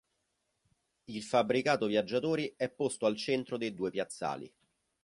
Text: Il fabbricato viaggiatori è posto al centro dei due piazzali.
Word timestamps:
Il 1.09 1.21
fabbricato 1.21 1.85
viaggiatori 1.85 2.55
è 2.57 2.69
posto 2.71 3.05
al 3.05 3.15
centro 3.15 3.57
dei 3.57 3.71
due 3.75 3.91
piazzali. 3.91 4.51